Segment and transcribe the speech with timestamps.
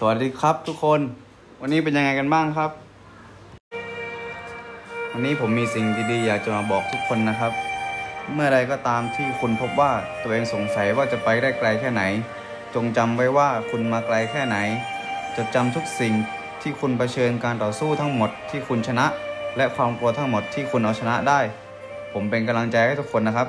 [0.00, 1.00] สวัสดีครับทุกคน
[1.60, 2.70] วันนี้เป็นยังไงกันบ้างครับ
[5.12, 7.52] วันนี้ผมมีสิ่งดีๆอยากจะมาบอกทุกคนนะครับ
[8.34, 9.92] เมื่อใดก็ตามที่คุณพบว่า
[10.22, 12.02] ตัวเองสงสัยว่าจะไปได้ไกลแค่ไหน
[12.74, 14.56] จงจำไว้ว่าคุณมาไกลแค่ไหน
[15.36, 16.14] จดจำทุกสิ่ง
[16.62, 19.06] ที่คุณเผชิญการต่อสู้ทั้งหมดที่คุณชนะ
[19.56, 21.40] และความกลัวทั้งหมดที่คุณเอาชนะได้
[22.12, 23.48] ผมเป็นกำลังใจให้ทุกคนนะครับ